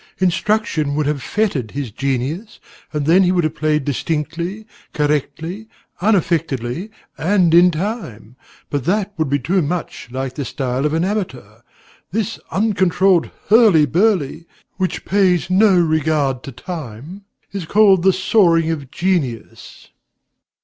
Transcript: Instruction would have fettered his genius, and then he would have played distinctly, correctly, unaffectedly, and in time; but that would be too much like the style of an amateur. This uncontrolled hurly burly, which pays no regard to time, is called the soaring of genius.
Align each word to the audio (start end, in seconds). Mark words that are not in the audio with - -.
Instruction 0.17 0.95
would 0.95 1.05
have 1.05 1.21
fettered 1.21 1.69
his 1.69 1.91
genius, 1.91 2.59
and 2.91 3.05
then 3.05 3.21
he 3.21 3.31
would 3.31 3.43
have 3.43 3.53
played 3.53 3.85
distinctly, 3.85 4.65
correctly, 4.93 5.67
unaffectedly, 6.01 6.89
and 7.19 7.53
in 7.53 7.69
time; 7.69 8.35
but 8.71 8.85
that 8.85 9.13
would 9.15 9.29
be 9.29 9.37
too 9.37 9.61
much 9.61 10.09
like 10.09 10.33
the 10.33 10.43
style 10.43 10.87
of 10.87 10.95
an 10.95 11.05
amateur. 11.05 11.57
This 12.11 12.39
uncontrolled 12.49 13.29
hurly 13.49 13.85
burly, 13.85 14.47
which 14.77 15.05
pays 15.05 15.51
no 15.51 15.77
regard 15.79 16.41
to 16.45 16.51
time, 16.51 17.25
is 17.51 17.65
called 17.67 18.01
the 18.01 18.11
soaring 18.11 18.71
of 18.71 18.89
genius. 18.89 19.89